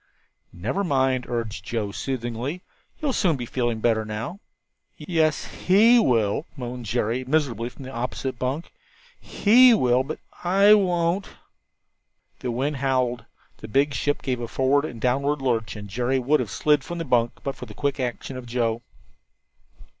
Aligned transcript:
"Never 0.55 0.83
mind," 0.83 1.27
urged 1.29 1.63
Joe, 1.63 1.91
soothingly, 1.91 2.63
"you'll 2.97 3.13
soon 3.13 3.35
be 3.37 3.45
feeling 3.45 3.81
better 3.81 4.03
now." 4.03 4.39
"Yes, 4.97 5.45
he 5.45 5.99
will," 5.99 6.47
moaned 6.57 6.87
Jerry, 6.87 7.23
miserably, 7.23 7.69
from 7.69 7.83
the 7.85 7.91
opposite 7.93 8.39
bunk; 8.39 8.71
"he 9.19 9.75
will, 9.75 10.03
but 10.03 10.17
I 10.43 10.73
won't." 10.73 11.27
The 12.39 12.49
wind 12.49 12.77
howled, 12.77 13.25
the 13.57 13.67
big 13.67 13.93
ship 13.93 14.23
gave 14.23 14.39
a 14.39 14.47
forward 14.47 14.85
and 14.85 14.99
downward 14.99 15.39
lurch, 15.39 15.75
and 15.75 15.87
Jerry 15.87 16.17
would 16.17 16.39
have 16.39 16.49
slid 16.49 16.83
from 16.83 16.97
his 16.97 17.07
bunk 17.07 17.33
but 17.43 17.53
for 17.55 17.67
the 17.67 17.75
quick 17.75 17.99
action 17.99 18.35
of 18.37 18.47
Joe. 18.47 18.81